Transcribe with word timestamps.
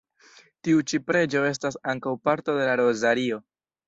Tiu 0.67 0.79
ĉi 0.91 0.99
preĝo 1.09 1.43
estas 1.49 1.77
ankaŭ 1.93 2.13
parto 2.29 2.57
de 2.61 2.65
la 2.71 2.79
rozario. 2.81 3.39